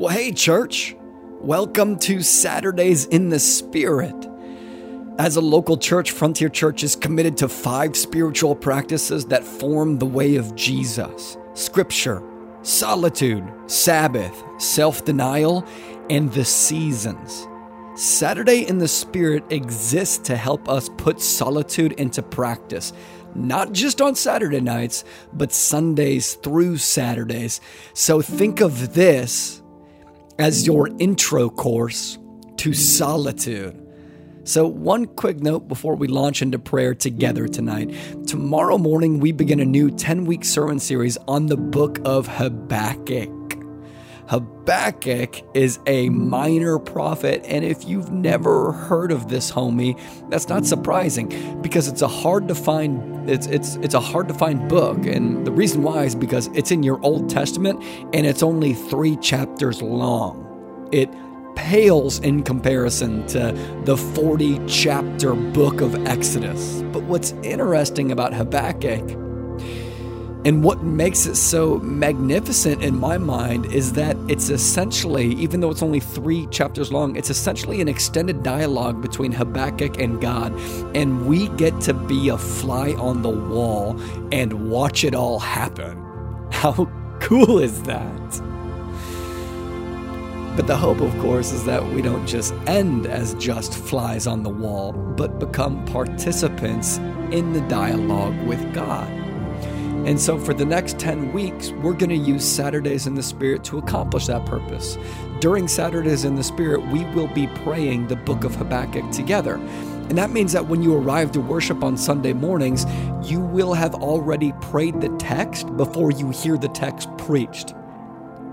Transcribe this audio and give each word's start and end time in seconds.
Well, 0.00 0.08
hey, 0.08 0.32
church. 0.32 0.96
Welcome 1.42 1.98
to 1.98 2.22
Saturdays 2.22 3.04
in 3.04 3.28
the 3.28 3.38
Spirit. 3.38 4.14
As 5.18 5.36
a 5.36 5.42
local 5.42 5.76
church, 5.76 6.12
Frontier 6.12 6.48
Church 6.48 6.82
is 6.82 6.96
committed 6.96 7.36
to 7.36 7.50
five 7.50 7.94
spiritual 7.94 8.56
practices 8.56 9.26
that 9.26 9.44
form 9.44 9.98
the 9.98 10.06
way 10.06 10.36
of 10.36 10.54
Jesus 10.54 11.36
Scripture, 11.52 12.22
solitude, 12.62 13.44
Sabbath, 13.66 14.42
self 14.56 15.04
denial, 15.04 15.66
and 16.08 16.32
the 16.32 16.46
seasons. 16.46 17.46
Saturday 17.94 18.66
in 18.66 18.78
the 18.78 18.88
Spirit 18.88 19.44
exists 19.50 20.16
to 20.28 20.34
help 20.34 20.66
us 20.66 20.88
put 20.96 21.20
solitude 21.20 21.92
into 22.00 22.22
practice, 22.22 22.94
not 23.34 23.72
just 23.72 24.00
on 24.00 24.14
Saturday 24.14 24.62
nights, 24.62 25.04
but 25.34 25.52
Sundays 25.52 26.36
through 26.36 26.78
Saturdays. 26.78 27.60
So 27.92 28.22
think 28.22 28.62
of 28.62 28.94
this 28.94 29.59
as 30.40 30.66
your 30.66 30.88
intro 30.98 31.50
course 31.50 32.18
to 32.56 32.72
solitude. 32.72 33.76
So, 34.44 34.66
one 34.66 35.06
quick 35.06 35.40
note 35.40 35.68
before 35.68 35.94
we 35.94 36.08
launch 36.08 36.40
into 36.42 36.58
prayer 36.58 36.94
together 36.94 37.46
tonight. 37.46 37.94
Tomorrow 38.26 38.78
morning, 38.78 39.20
we 39.20 39.32
begin 39.32 39.60
a 39.60 39.64
new 39.64 39.90
10 39.90 40.24
week 40.24 40.44
sermon 40.44 40.80
series 40.80 41.18
on 41.28 41.46
the 41.46 41.56
book 41.56 41.98
of 42.04 42.26
Habakkuk. 42.26 43.39
Habakkuk 44.30 45.42
is 45.54 45.80
a 45.88 46.08
minor 46.08 46.78
prophet, 46.78 47.44
and 47.48 47.64
if 47.64 47.84
you've 47.84 48.12
never 48.12 48.70
heard 48.70 49.10
of 49.10 49.28
this 49.28 49.50
homie, 49.50 50.00
that's 50.30 50.48
not 50.48 50.64
surprising 50.64 51.60
because 51.62 51.88
it's 51.88 52.00
a 52.00 52.06
hard 52.06 52.46
to 52.46 52.54
find 52.54 53.28
it's 53.28 53.48
it's 53.48 53.74
it's 53.76 53.94
a 53.94 54.00
hard 54.00 54.28
to 54.28 54.34
find 54.34 54.68
book, 54.68 55.04
and 55.04 55.44
the 55.44 55.50
reason 55.50 55.82
why 55.82 56.04
is 56.04 56.14
because 56.14 56.46
it's 56.54 56.70
in 56.70 56.84
your 56.84 57.04
Old 57.04 57.28
Testament 57.28 57.82
and 58.14 58.24
it's 58.24 58.44
only 58.44 58.72
three 58.72 59.16
chapters 59.16 59.82
long. 59.82 60.88
It 60.92 61.10
pales 61.56 62.20
in 62.20 62.44
comparison 62.44 63.26
to 63.28 63.50
the 63.84 63.96
40 63.96 64.64
chapter 64.68 65.34
book 65.34 65.80
of 65.80 66.06
Exodus. 66.06 66.82
But 66.92 67.02
what's 67.02 67.32
interesting 67.42 68.12
about 68.12 68.32
Habakkuk 68.32 69.29
and 70.42 70.64
what 70.64 70.82
makes 70.82 71.26
it 71.26 71.34
so 71.34 71.78
magnificent 71.80 72.82
in 72.82 72.98
my 72.98 73.18
mind 73.18 73.66
is 73.66 73.92
that 73.92 74.16
it's 74.26 74.48
essentially, 74.48 75.34
even 75.34 75.60
though 75.60 75.70
it's 75.70 75.82
only 75.82 76.00
three 76.00 76.46
chapters 76.46 76.90
long, 76.90 77.14
it's 77.14 77.28
essentially 77.28 77.82
an 77.82 77.88
extended 77.88 78.42
dialogue 78.42 79.02
between 79.02 79.32
Habakkuk 79.32 80.00
and 80.00 80.18
God. 80.18 80.58
And 80.96 81.26
we 81.26 81.48
get 81.50 81.78
to 81.82 81.92
be 81.92 82.30
a 82.30 82.38
fly 82.38 82.92
on 82.94 83.20
the 83.20 83.28
wall 83.28 84.00
and 84.32 84.70
watch 84.70 85.04
it 85.04 85.14
all 85.14 85.38
happen. 85.38 86.02
How 86.50 86.90
cool 87.20 87.58
is 87.58 87.82
that? 87.82 88.42
But 90.56 90.66
the 90.66 90.76
hope, 90.76 91.02
of 91.02 91.12
course, 91.20 91.52
is 91.52 91.64
that 91.66 91.84
we 91.84 92.00
don't 92.00 92.26
just 92.26 92.54
end 92.66 93.06
as 93.06 93.34
just 93.34 93.74
flies 93.74 94.26
on 94.26 94.42
the 94.42 94.50
wall, 94.50 94.92
but 94.92 95.38
become 95.38 95.84
participants 95.84 96.96
in 97.30 97.52
the 97.52 97.60
dialogue 97.62 98.38
with 98.46 98.72
God. 98.72 99.19
And 100.06 100.18
so, 100.18 100.38
for 100.38 100.54
the 100.54 100.64
next 100.64 100.98
10 100.98 101.32
weeks, 101.32 101.70
we're 101.70 101.92
going 101.92 102.10
to 102.10 102.16
use 102.16 102.44
Saturdays 102.44 103.06
in 103.06 103.14
the 103.14 103.22
Spirit 103.22 103.62
to 103.64 103.78
accomplish 103.78 104.26
that 104.26 104.46
purpose. 104.46 104.96
During 105.40 105.68
Saturdays 105.68 106.24
in 106.24 106.36
the 106.36 106.42
Spirit, 106.42 106.86
we 106.88 107.04
will 107.06 107.28
be 107.28 107.46
praying 107.48 108.06
the 108.06 108.16
book 108.16 108.44
of 108.44 108.54
Habakkuk 108.54 109.10
together. 109.10 109.54
And 109.54 110.18
that 110.18 110.30
means 110.30 110.52
that 110.52 110.66
when 110.66 110.82
you 110.82 110.96
arrive 110.96 111.32
to 111.32 111.40
worship 111.40 111.84
on 111.84 111.96
Sunday 111.96 112.32
mornings, 112.32 112.84
you 113.22 113.40
will 113.40 113.74
have 113.74 113.94
already 113.94 114.52
prayed 114.60 115.00
the 115.00 115.08
text 115.18 115.76
before 115.76 116.10
you 116.10 116.30
hear 116.30 116.56
the 116.56 116.68
text 116.68 117.08
preached. 117.16 117.74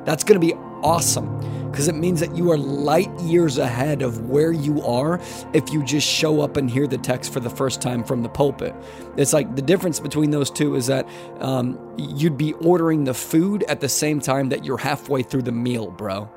That's 0.05 0.23
going 0.23 0.39
to 0.39 0.45
be 0.45 0.53
awesome 0.83 1.37
because 1.77 1.87
it 1.87 1.95
means 1.95 2.19
that 2.19 2.35
you 2.35 2.51
are 2.51 2.57
light 2.57 3.11
years 3.19 3.59
ahead 3.59 4.01
of 4.01 4.29
where 4.29 4.51
you 4.51 4.81
are 4.81 5.21
if 5.53 5.71
you 5.71 5.83
just 5.83 6.07
show 6.07 6.41
up 6.41 6.57
and 6.57 6.71
hear 6.71 6.87
the 6.87 6.97
text 6.97 7.31
for 7.31 7.39
the 7.39 7.51
first 7.51 7.81
time 7.81 8.03
from 8.03 8.23
the 8.23 8.29
pulpit. 8.29 8.73
It's 9.15 9.31
like 9.31 9.55
the 9.55 9.61
difference 9.61 9.99
between 9.99 10.31
those 10.31 10.49
two 10.49 10.73
is 10.73 10.87
that 10.87 11.07
um, 11.39 11.77
you'd 11.97 12.37
be 12.37 12.53
ordering 12.53 13.03
the 13.03 13.13
food 13.13 13.63
at 13.67 13.79
the 13.79 13.89
same 13.89 14.19
time 14.19 14.49
that 14.49 14.65
you're 14.65 14.79
halfway 14.79 15.21
through 15.21 15.43
the 15.43 15.51
meal, 15.51 15.91
bro. 15.91 16.27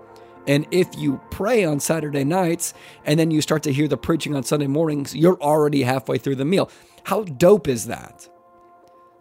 And 0.47 0.67
if 0.71 0.89
you 0.99 1.21
pray 1.31 1.65
on 1.65 1.81
Saturday 1.81 2.25
nights 2.25 2.75
and 3.07 3.19
then 3.19 3.31
you 3.31 3.41
start 3.41 3.63
to 3.63 3.73
hear 3.73 3.89
the 3.89 3.97
preaching 3.97 4.35
on 4.35 4.43
Sunday 4.43 4.67
mornings, 4.67 5.15
you're 5.15 5.41
already 5.41 5.85
halfway 5.85 6.19
through 6.19 6.37
the 6.37 6.45
meal. 6.45 6.71
How 7.05 7.25
dope 7.25 7.69
is 7.69 7.87
that? 7.87 8.29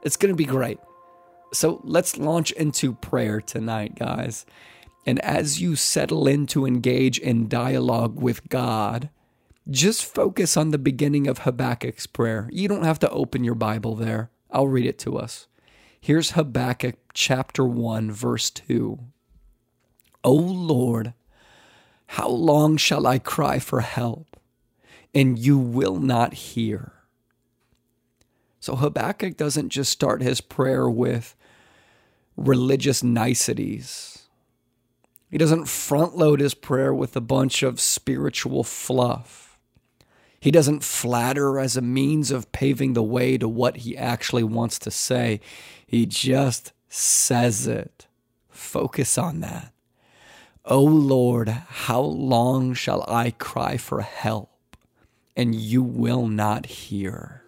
It's 0.02 0.18
going 0.18 0.34
to 0.34 0.38
be 0.38 0.46
great. 0.46 0.79
So 1.53 1.81
let's 1.84 2.18
launch 2.18 2.52
into 2.52 2.94
prayer 2.94 3.41
tonight, 3.41 3.96
guys. 3.96 4.46
And 5.09 5.18
as 5.25 5.59
you 5.59 5.75
settle 5.75 6.28
in 6.28 6.46
to 6.46 6.68
engage 6.68 7.18
in 7.18 7.47
dialogue 7.47 8.22
with 8.22 8.47
God, 8.47 9.09
just 9.68 10.06
focus 10.06 10.56
on 10.56 10.70
the 10.70 10.78
beginning 10.78 11.25
of 11.25 11.40
Habakkuk's 11.40 12.06
prayer. 12.06 12.47
You 12.52 12.68
don't 12.68 12.84
have 12.84 13.00
to 13.00 13.09
open 13.09 13.44
your 13.44 13.56
Bible 13.56 13.96
there. 13.96 14.30
I'll 14.52 14.68
read 14.68 14.86
it 14.86 15.00
to 15.00 15.18
us. 15.18 15.47
Here's 16.00 16.34
Habakkuk 16.34 16.97
chapter 17.12 17.66
1, 17.66 18.12
verse 18.12 18.52
2. 18.52 19.00
O 20.24 20.31
Lord, 20.31 21.16
how 22.06 22.30
long 22.30 22.78
shall 22.78 23.08
I 23.08 23.18
cry 23.18 23.58
for 23.58 23.81
help, 23.81 24.40
and 25.16 25.40
you 25.40 25.58
will 25.58 26.00
not 26.00 26.36
hear? 26.36 26.94
So 28.59 28.76
Habakkuk 28.76 29.38
doesn't 29.38 29.70
just 29.70 29.91
start 29.91 30.22
his 30.22 30.40
prayer 30.40 30.88
with 30.88 31.36
religious 32.38 33.02
niceties 33.02 34.28
he 35.29 35.38
doesn't 35.38 35.67
front 35.67 36.17
load 36.17 36.40
his 36.40 36.53
prayer 36.53 36.94
with 36.94 37.16
a 37.16 37.22
bunch 37.22 37.63
of 37.63 37.79
spiritual 37.79 38.63
fluff. 38.63 39.57
He 40.40 40.51
doesn't 40.51 40.84
flatter 40.84 41.59
as 41.59 41.75
a 41.75 41.81
means 41.81 42.31
of 42.31 42.51
paving 42.51 42.94
the 42.94 43.03
way 43.03 43.38
to 43.38 43.47
what 43.47 43.78
he 43.78 43.97
actually 43.97 44.44
wants 44.44 44.79
to 44.79 44.91
say. 44.91 45.41
He 45.85 46.06
just 46.06 46.72
says 46.88 47.67
it. 47.67 48.07
Focus 48.50 49.17
on 49.17 49.41
that. 49.41 49.73
O 50.66 50.84
Lord, 50.84 51.50
how 51.50 52.01
long 52.01 52.73
shall 52.73 53.03
I 53.07 53.31
cry 53.31 53.78
for 53.78 54.01
help, 54.01 54.78
and 55.35 55.56
you 55.56 55.81
will 55.81 56.28
not 56.28 56.66
hear? 56.67 57.38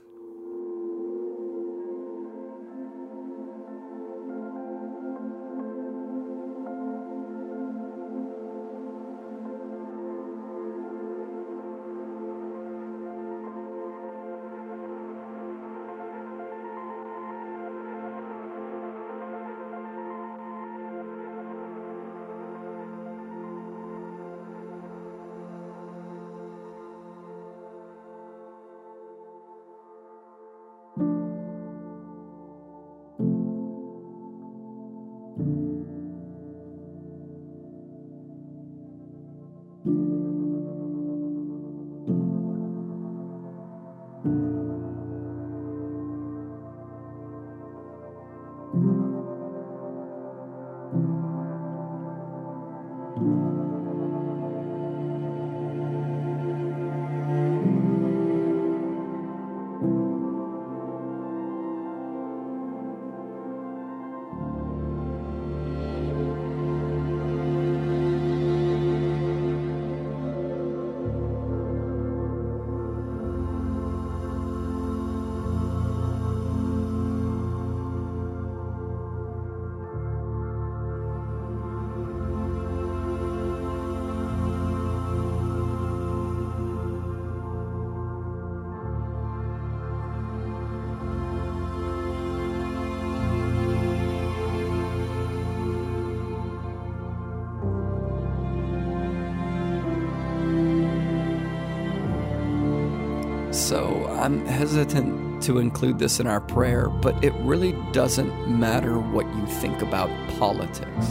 I'm 104.22 104.46
hesitant 104.46 105.42
to 105.46 105.58
include 105.58 105.98
this 105.98 106.20
in 106.20 106.28
our 106.28 106.42
prayer, 106.42 106.90
but 106.90 107.24
it 107.24 107.34
really 107.40 107.72
doesn't 107.92 108.48
matter 108.48 109.00
what 109.00 109.26
you 109.36 109.48
think 109.48 109.82
about 109.82 110.12
politics. 110.38 111.08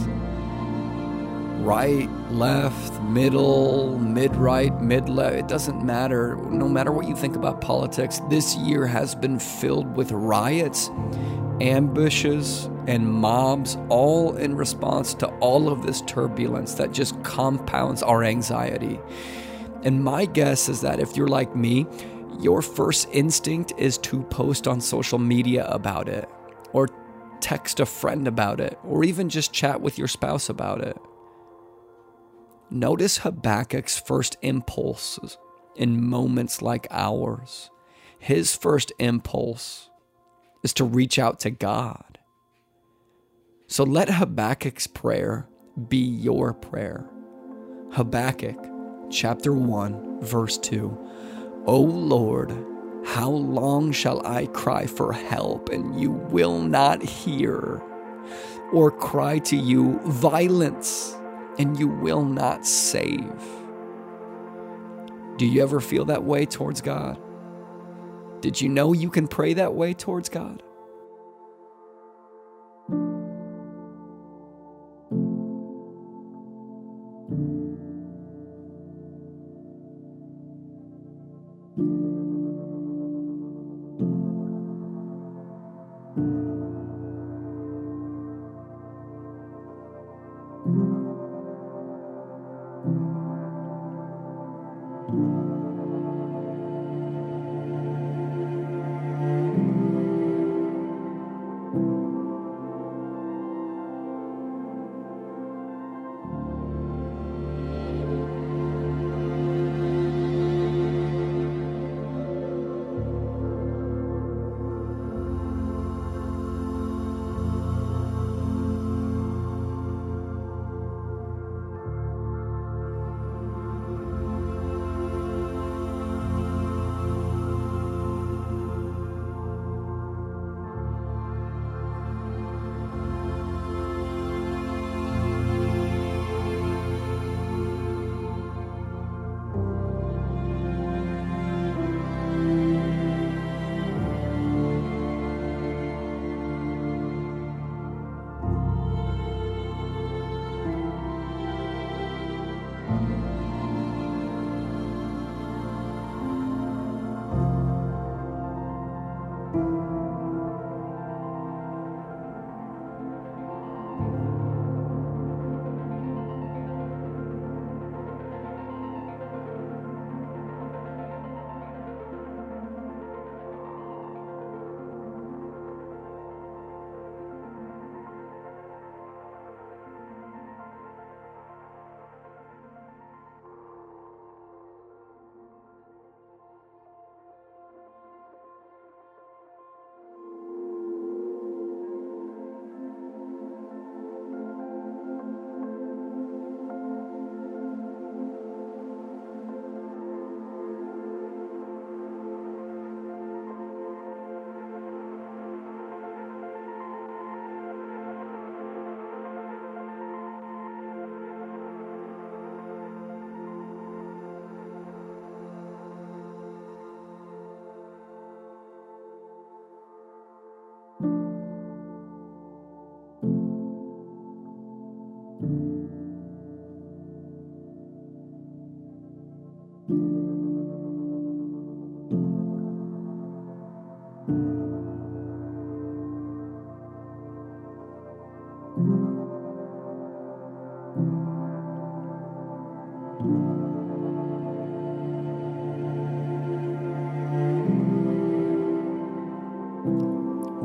Right, 1.59 2.09
left, 2.31 3.01
middle, 3.03 3.99
mid 3.99 4.33
right, 4.37 4.73
mid 4.81 5.09
left, 5.09 5.35
it 5.35 5.47
doesn't 5.49 5.83
matter. 5.83 6.37
No 6.37 6.69
matter 6.69 6.93
what 6.93 7.05
you 7.05 7.17
think 7.17 7.35
about 7.35 7.59
politics, 7.59 8.21
this 8.29 8.55
year 8.55 8.87
has 8.87 9.13
been 9.13 9.39
filled 9.39 9.97
with 9.97 10.13
riots, 10.13 10.89
ambushes, 11.59 12.69
and 12.87 13.05
mobs, 13.11 13.77
all 13.89 14.37
in 14.37 14.55
response 14.55 15.13
to 15.15 15.27
all 15.39 15.67
of 15.67 15.83
this 15.83 16.01
turbulence 16.03 16.75
that 16.75 16.93
just 16.93 17.21
compounds 17.23 18.03
our 18.03 18.23
anxiety. 18.23 19.01
And 19.83 20.01
my 20.01 20.25
guess 20.25 20.69
is 20.69 20.79
that 20.79 21.01
if 21.01 21.17
you're 21.17 21.27
like 21.27 21.55
me, 21.57 21.87
your 22.39 22.61
first 22.61 23.07
instinct 23.11 23.73
is 23.77 23.97
to 23.99 24.23
post 24.23 24.67
on 24.67 24.81
social 24.81 25.19
media 25.19 25.65
about 25.67 26.07
it, 26.07 26.27
or 26.73 26.87
text 27.39 27.79
a 27.79 27.85
friend 27.85 28.27
about 28.27 28.59
it, 28.59 28.77
or 28.83 29.03
even 29.03 29.29
just 29.29 29.53
chat 29.53 29.81
with 29.81 29.97
your 29.97 30.07
spouse 30.07 30.49
about 30.49 30.81
it. 30.81 30.97
Notice 32.69 33.17
Habakkuk's 33.17 33.99
first 33.99 34.37
impulses 34.41 35.37
in 35.75 36.07
moments 36.07 36.61
like 36.61 36.87
ours. 36.89 37.69
His 38.19 38.55
first 38.55 38.93
impulse 38.99 39.89
is 40.63 40.73
to 40.73 40.85
reach 40.85 41.19
out 41.19 41.39
to 41.41 41.49
God. 41.49 42.19
So 43.67 43.83
let 43.83 44.09
Habakkuk's 44.09 44.87
prayer 44.87 45.47
be 45.89 45.97
your 45.97 46.53
prayer. 46.53 47.09
Habakkuk 47.91 48.57
chapter 49.09 49.53
1, 49.53 50.21
verse 50.21 50.57
2. 50.57 50.97
O 51.67 51.79
Lord, 51.79 52.51
how 53.05 53.29
long 53.29 53.91
shall 53.91 54.25
I 54.25 54.47
cry 54.47 54.87
for 54.87 55.13
help 55.13 55.69
and 55.69 55.99
you 55.99 56.11
will 56.11 56.59
not 56.59 57.03
hear? 57.03 57.81
Or 58.73 58.89
cry 58.89 59.39
to 59.39 59.55
you 59.55 59.99
violence 60.05 61.15
and 61.59 61.77
you 61.79 61.87
will 61.87 62.25
not 62.25 62.65
save? 62.65 63.43
Do 65.37 65.45
you 65.45 65.61
ever 65.61 65.79
feel 65.79 66.05
that 66.05 66.23
way 66.23 66.45
towards 66.45 66.81
God? 66.81 67.19
Did 68.41 68.59
you 68.59 68.69
know 68.69 68.93
you 68.93 69.09
can 69.11 69.27
pray 69.27 69.53
that 69.53 69.73
way 69.75 69.93
towards 69.93 70.29
God? 70.29 70.63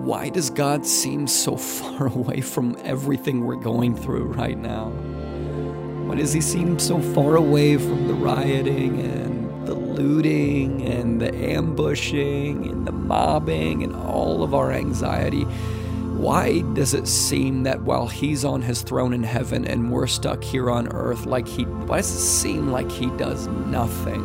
Why 0.07 0.29
does 0.29 0.51
God 0.51 0.87
seem 0.87 1.27
so 1.27 1.57
far 1.57 2.07
away 2.07 2.41
from 2.41 2.79
everything 2.85 3.45
we're 3.45 3.57
going 3.57 3.97
through 3.97 4.27
right 4.27 4.57
now? 4.57 4.91
Why 4.91 6.15
does 6.15 6.33
He 6.33 6.41
seem 6.41 6.79
so 6.79 7.01
far 7.01 7.35
away 7.35 7.77
from 7.77 8.07
the 8.07 8.15
rioting 8.15 9.01
and 9.01 9.67
the 9.67 9.75
looting 9.75 10.83
and 10.83 11.21
the 11.21 11.35
ambushing 11.35 12.69
and 12.69 12.87
the 12.87 12.93
mobbing 12.93 13.83
and 13.83 13.97
all 13.97 14.45
of 14.45 14.55
our 14.55 14.71
anxiety? 14.71 15.43
Why 15.43 16.61
does 16.75 16.95
it 16.95 17.09
seem 17.09 17.65
that 17.65 17.83
while 17.83 18.07
He's 18.07 18.45
on 18.45 18.63
His 18.63 18.83
throne 18.83 19.13
in 19.13 19.25
heaven 19.25 19.65
and 19.65 19.91
we're 19.91 20.07
stuck 20.07 20.45
here 20.45 20.71
on 20.71 20.87
earth, 20.93 21.27
like 21.27 21.49
He, 21.49 21.65
why 21.65 21.97
does 21.97 22.15
it 22.15 22.21
seem 22.21 22.71
like 22.71 22.93
He 22.93 23.07
does 23.17 23.49
nothing? 23.49 24.25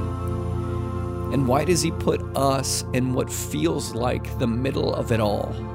And 1.33 1.47
why 1.47 1.65
does 1.65 1.81
He 1.81 1.89
put 1.89 2.21
us 2.37 2.85
in 2.93 3.15
what 3.15 3.33
feels 3.33 3.95
like 3.95 4.37
the 4.37 4.45
middle 4.45 4.93
of 4.93 5.11
it 5.11 5.19
all? 5.19 5.70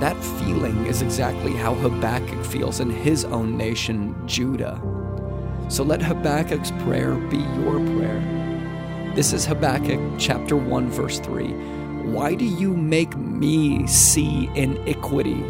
That 0.00 0.16
feeling 0.22 0.86
is 0.86 1.02
exactly 1.02 1.54
how 1.54 1.74
Habakkuk 1.74 2.44
feels 2.44 2.80
in 2.80 2.90
his 2.90 3.24
own 3.24 3.56
nation, 3.56 4.14
Judah. 4.26 4.80
So 5.68 5.82
let 5.84 6.00
Habakkuk's 6.02 6.70
prayer 6.84 7.14
be 7.14 7.38
your 7.38 7.80
prayer 7.96 8.20
This 9.16 9.32
is 9.32 9.44
Habakkuk 9.44 10.00
chapter 10.18 10.56
1, 10.56 10.90
verse 10.90 11.18
3. 11.20 11.48
Why 12.12 12.36
do 12.36 12.44
you 12.44 12.76
make 12.76 13.16
me 13.16 13.86
see 13.88 14.48
iniquity? 14.54 15.44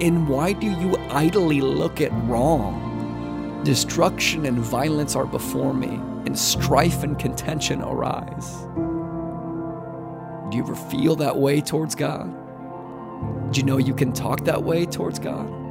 And 0.00 0.26
why 0.28 0.54
do 0.54 0.66
you 0.68 0.96
idly 1.10 1.60
look 1.60 2.00
at 2.00 2.12
wrong? 2.24 3.60
Destruction 3.64 4.46
and 4.46 4.58
violence 4.58 5.14
are 5.14 5.26
before 5.26 5.74
me, 5.74 6.00
and 6.26 6.38
strife 6.38 7.04
and 7.04 7.18
contention 7.18 7.82
arise. 7.82 8.66
Do 10.50 10.56
you 10.56 10.64
ever 10.64 10.74
feel 10.74 11.14
that 11.16 11.36
way 11.36 11.60
towards 11.60 11.94
God? 11.94 12.41
Do 13.50 13.60
you 13.60 13.66
know 13.66 13.76
you 13.76 13.94
can 13.94 14.12
talk 14.12 14.44
that 14.44 14.62
way 14.62 14.86
towards 14.86 15.18
God? 15.18 15.61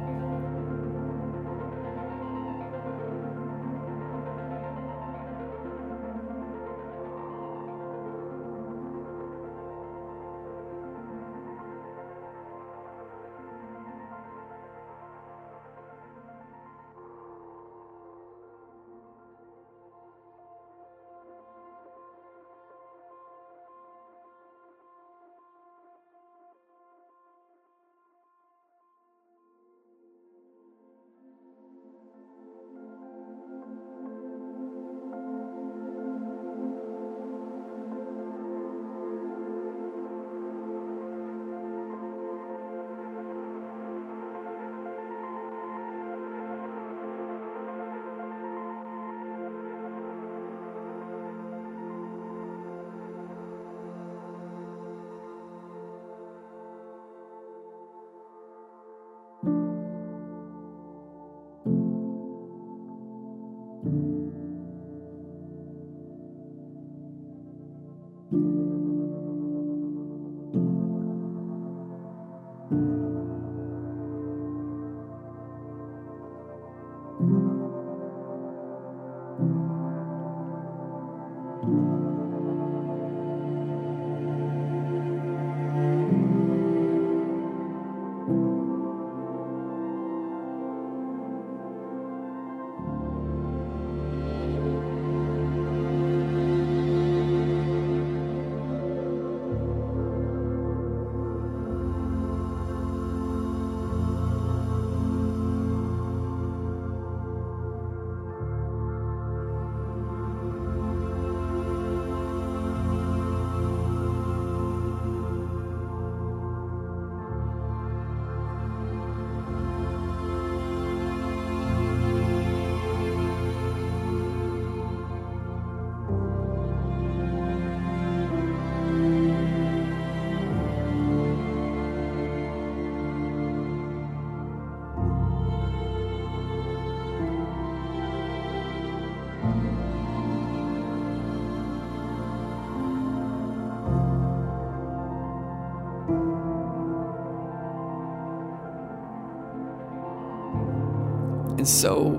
And 151.62 151.68
so 151.68 152.18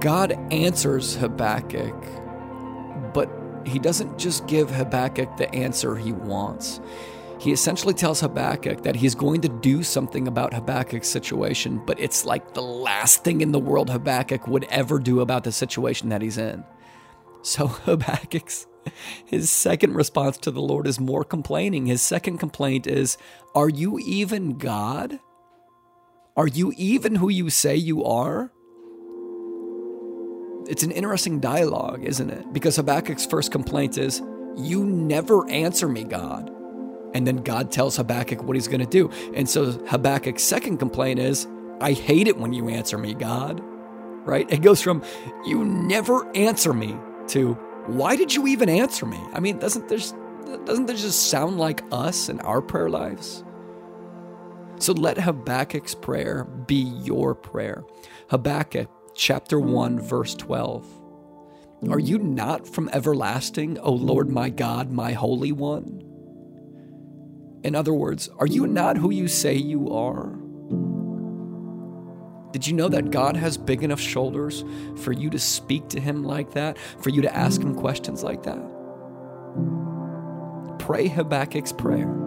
God 0.00 0.32
answers 0.52 1.14
Habakkuk, 1.14 1.94
but 3.14 3.30
he 3.64 3.78
doesn't 3.78 4.18
just 4.18 4.48
give 4.48 4.68
Habakkuk 4.68 5.36
the 5.36 5.48
answer 5.54 5.94
he 5.94 6.10
wants. 6.10 6.80
He 7.38 7.52
essentially 7.52 7.94
tells 7.94 8.18
Habakkuk 8.18 8.82
that 8.82 8.96
he's 8.96 9.14
going 9.14 9.42
to 9.42 9.48
do 9.48 9.84
something 9.84 10.26
about 10.26 10.52
Habakkuk's 10.52 11.06
situation, 11.06 11.80
but 11.86 12.00
it's 12.00 12.24
like 12.24 12.52
the 12.52 12.62
last 12.62 13.22
thing 13.22 13.42
in 13.42 13.52
the 13.52 13.60
world 13.60 13.90
Habakkuk 13.90 14.48
would 14.48 14.64
ever 14.64 14.98
do 14.98 15.20
about 15.20 15.44
the 15.44 15.52
situation 15.52 16.08
that 16.08 16.20
he's 16.20 16.36
in. 16.36 16.64
So 17.42 17.68
Habakkuk's 17.86 18.66
his 19.24 19.50
second 19.50 19.94
response 19.94 20.36
to 20.38 20.50
the 20.50 20.60
Lord 20.60 20.88
is 20.88 20.98
more 20.98 21.22
complaining. 21.22 21.86
His 21.86 22.02
second 22.02 22.38
complaint 22.38 22.88
is, 22.88 23.18
Are 23.54 23.68
you 23.68 24.00
even 24.00 24.58
God? 24.58 25.20
Are 26.36 26.48
you 26.48 26.72
even 26.76 27.14
who 27.14 27.28
you 27.28 27.50
say 27.50 27.76
you 27.76 28.02
are? 28.02 28.50
It's 30.70 30.84
an 30.84 30.92
interesting 30.92 31.40
dialogue, 31.40 32.04
isn't 32.04 32.30
it? 32.30 32.52
Because 32.52 32.76
Habakkuk's 32.76 33.26
first 33.26 33.50
complaint 33.50 33.98
is, 33.98 34.22
You 34.56 34.84
never 34.84 35.48
answer 35.50 35.88
me, 35.88 36.04
God. 36.04 36.48
And 37.12 37.26
then 37.26 37.38
God 37.38 37.72
tells 37.72 37.96
Habakkuk 37.96 38.44
what 38.44 38.54
he's 38.54 38.68
going 38.68 38.80
to 38.80 38.86
do. 38.86 39.10
And 39.34 39.48
so 39.48 39.72
Habakkuk's 39.88 40.44
second 40.44 40.78
complaint 40.78 41.18
is, 41.18 41.48
I 41.80 41.92
hate 41.92 42.28
it 42.28 42.36
when 42.36 42.52
you 42.52 42.68
answer 42.68 42.98
me, 42.98 43.14
God. 43.14 43.60
Right? 44.24 44.48
It 44.48 44.62
goes 44.62 44.80
from, 44.80 45.02
You 45.44 45.64
never 45.64 46.24
answer 46.36 46.72
me 46.72 46.96
to, 47.28 47.54
Why 47.86 48.14
did 48.14 48.32
you 48.32 48.46
even 48.46 48.68
answer 48.68 49.06
me? 49.06 49.18
I 49.32 49.40
mean, 49.40 49.58
doesn't 49.58 49.88
this, 49.88 50.14
doesn't 50.66 50.86
this 50.86 51.02
just 51.02 51.30
sound 51.30 51.58
like 51.58 51.82
us 51.90 52.28
and 52.28 52.40
our 52.42 52.62
prayer 52.62 52.88
lives? 52.88 53.42
So 54.78 54.92
let 54.92 55.18
Habakkuk's 55.18 55.96
prayer 55.96 56.44
be 56.44 56.76
your 56.76 57.34
prayer. 57.34 57.82
Habakkuk 58.28 58.88
chapter 59.14 59.58
1, 59.58 60.00
verse 60.00 60.34
12. 60.34 60.86
Are 61.88 61.98
you 61.98 62.18
not 62.18 62.66
from 62.66 62.90
everlasting, 62.92 63.78
O 63.78 63.92
Lord 63.92 64.28
my 64.28 64.50
God, 64.50 64.90
my 64.90 65.12
Holy 65.12 65.52
One? 65.52 66.02
In 67.62 67.74
other 67.74 67.92
words, 67.92 68.28
are 68.38 68.46
you 68.46 68.66
not 68.66 68.96
who 68.96 69.10
you 69.10 69.28
say 69.28 69.54
you 69.54 69.90
are? 69.90 70.36
Did 72.52 72.66
you 72.66 72.74
know 72.74 72.88
that 72.88 73.10
God 73.10 73.36
has 73.36 73.56
big 73.56 73.82
enough 73.82 74.00
shoulders 74.00 74.64
for 74.96 75.12
you 75.12 75.30
to 75.30 75.38
speak 75.38 75.88
to 75.90 76.00
Him 76.00 76.24
like 76.24 76.52
that, 76.52 76.78
for 76.98 77.10
you 77.10 77.22
to 77.22 77.34
ask 77.34 77.60
Him 77.60 77.74
questions 77.74 78.22
like 78.22 78.42
that? 78.42 78.58
Pray 80.78 81.08
Habakkuk's 81.08 81.72
prayer. 81.72 82.19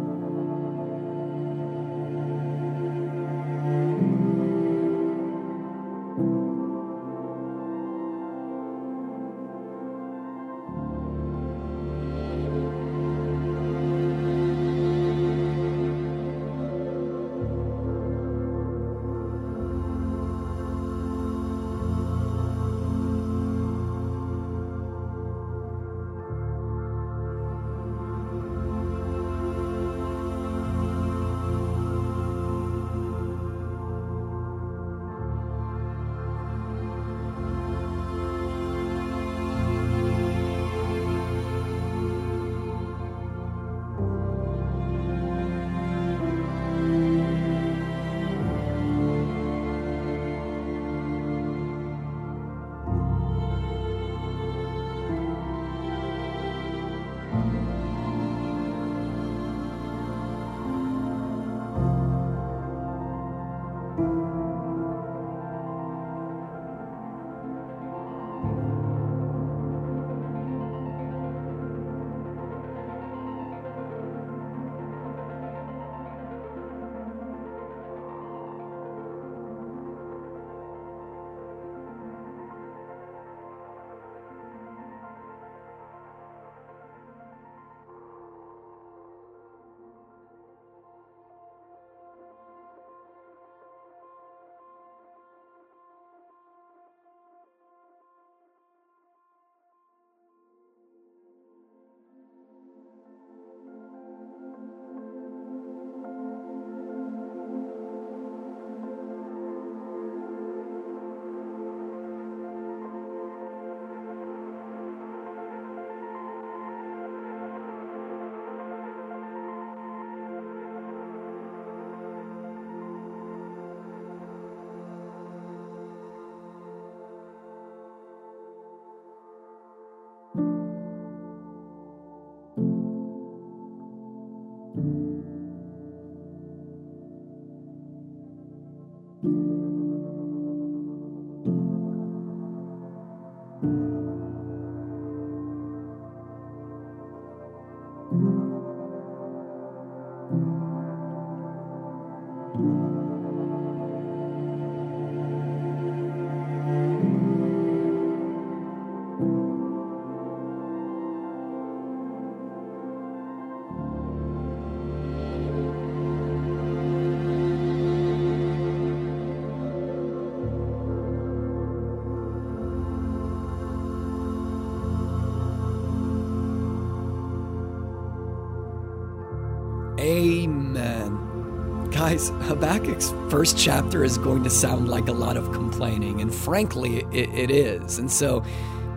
Guys, 182.14 182.30
Habakkuk's 182.48 183.12
first 183.32 183.58
chapter 183.58 184.04
is 184.04 184.20
going 184.20 184.44
to 184.44 184.50
sound 184.50 184.88
like 184.88 185.08
a 185.08 185.12
lot 185.12 185.36
of 185.36 185.52
complaining, 185.52 186.22
and 186.22 186.32
frankly, 186.32 187.00
it, 187.12 187.34
it 187.34 187.50
is. 187.50 187.98
And 187.98 188.12
so 188.12 188.44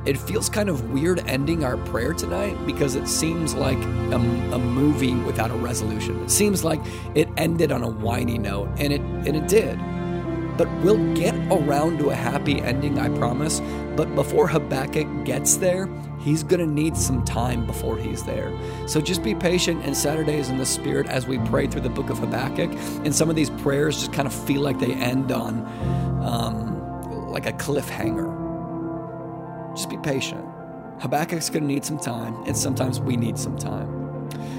it 0.05 0.19
feels 0.19 0.51
kind 0.51 0.69
of 0.69 0.91
weird 0.91 1.21
ending 1.21 1.65
our 1.65 1.79
prayer 1.79 2.13
tonight 2.13 2.55
because 2.67 2.95
it 2.95 3.09
seems 3.09 3.55
like 3.55 3.79
a, 3.79 4.17
a, 4.17 4.59
movie 4.59 5.15
without 5.15 5.51
a 5.51 5.55
resolution. 5.55 6.23
It 6.25 6.31
seems 6.31 6.63
like 6.63 6.81
it 7.15 7.27
ended 7.39 7.73
on 7.73 7.83
a 7.83 7.89
whiny 7.89 8.37
note, 8.37 8.69
and 8.77 8.93
it 8.93 9.01
and 9.01 9.35
it 9.35 9.49
did. 9.49 9.79
But 10.59 10.71
we'll 10.83 11.15
get 11.15 11.35
around 11.51 11.99
to 12.01 12.11
a 12.11 12.15
happy 12.15 12.61
ending, 12.61 12.99
I 12.99 13.09
promise. 13.17 13.61
But 13.97 14.15
before 14.15 14.47
Habakkuk 14.47 15.25
gets 15.25 15.57
there, 15.57 15.89
he's 16.27 16.43
going 16.43 16.59
to 16.59 16.67
need 16.67 16.97
some 16.97 17.25
time 17.25 17.65
before 17.65 17.97
he's 17.97 18.25
there. 18.25 18.53
So 18.89 19.01
just 19.01 19.23
be 19.23 19.33
patient 19.33 19.85
and 19.85 19.97
Saturdays 19.97 20.49
in 20.49 20.59
the 20.59 20.67
Spirit 20.67 21.07
as 21.07 21.25
we 21.25 21.39
pray 21.39 21.69
through 21.69 21.83
the 21.83 21.89
book 21.89 22.11
of 22.11 22.19
Habakkuk. 22.19 22.73
And 23.05 23.15
some 23.15 23.31
of 23.31 23.37
these 23.37 23.49
prayers 23.49 23.97
just 24.01 24.13
kind 24.13 24.27
of 24.27 24.35
feel 24.35 24.61
like 24.61 24.81
they 24.81 24.93
end 24.93 25.31
on 25.31 25.65
um, 26.23 27.31
like 27.31 27.47
a 27.47 27.53
cliffhanger. 27.53 28.27
Just 29.77 29.89
be 29.89 29.99
patient. 29.99 30.45
Habakkuk's 30.99 31.49
going 31.49 31.63
to 31.63 31.69
need 31.69 31.85
some 31.85 31.99
time, 31.99 32.35
and 32.47 32.57
sometimes 32.57 32.99
we 32.99 33.17
need 33.17 33.39
some 33.39 33.57
time. 33.57 33.93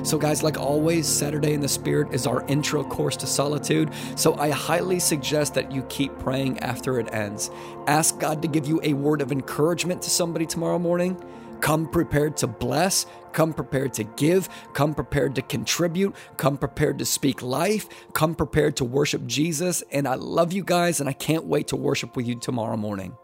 So, 0.04 0.18
guys, 0.18 0.44
like 0.44 0.58
always, 0.58 1.08
Saturday 1.08 1.54
in 1.54 1.60
the 1.60 1.68
Spirit 1.68 2.14
is 2.14 2.28
our 2.28 2.46
intro 2.46 2.84
course 2.84 3.18
to 3.18 3.28
solitude. 3.28 3.90
So, 4.16 4.36
I 4.36 4.52
highly 4.52 5.00
suggest 5.00 5.56
that 5.56 5.72
you 5.72 5.82
keep 5.84 6.18
praying 6.20 6.60
after 6.60 7.00
it 7.00 7.12
ends. 7.14 7.50
Ask 7.88 8.20
God 8.20 8.44
to 8.44 8.48
give 8.48 8.68
you 8.68 8.80
a 8.84 8.94
word 8.94 9.22
of 9.22 9.32
encouragement 9.32 10.04
to 10.04 10.10
somebody 10.10 10.46
tomorrow 10.46 10.80
morning. 10.80 11.22
Come 11.62 11.88
prepared 11.88 12.38
to 12.38 12.48
bless, 12.48 13.06
come 13.34 13.54
prepared 13.54 13.94
to 13.94 14.04
give, 14.04 14.50
come 14.74 14.94
prepared 14.94 15.36
to 15.36 15.42
contribute, 15.42 16.16
come 16.38 16.58
prepared 16.58 17.00
to 17.00 17.06
speak 17.06 17.42
life, 17.42 17.88
come 18.14 18.36
prepared 18.36 18.78
to 18.78 18.86
worship 18.86 19.26
Jesus. 19.26 19.84
And 19.92 20.08
I 20.08 20.16
love 20.16 20.54
you 20.54 20.64
guys, 20.64 21.00
and 21.00 21.10
I 21.10 21.14
can't 21.14 21.46
wait 21.46 21.68
to 21.70 21.76
worship 21.76 22.16
with 22.16 22.28
you 22.28 22.36
tomorrow 22.36 22.78
morning. 22.78 23.18